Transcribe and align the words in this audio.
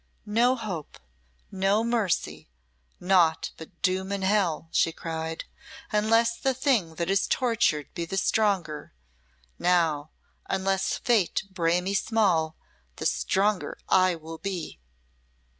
"No 0.25 0.55
hope 0.55 0.97
no 1.51 1.83
mercy 1.83 2.49
naught 2.99 3.51
but 3.55 3.83
doom 3.83 4.11
and 4.11 4.23
hell," 4.23 4.67
she 4.71 4.91
cried, 4.91 5.43
"unless 5.91 6.39
the 6.39 6.55
thing 6.55 6.95
that 6.95 7.07
is 7.07 7.27
tortured 7.27 7.93
be 7.93 8.05
the 8.05 8.17
stronger. 8.17 8.95
Now 9.59 10.09
unless 10.47 10.97
Fate 10.97 11.43
bray 11.51 11.81
me 11.81 11.93
small 11.93 12.55
the 12.95 13.05
stronger 13.05 13.77
I 13.89 14.15
will 14.15 14.39
be!" 14.39 14.79